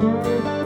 Música 0.00 0.57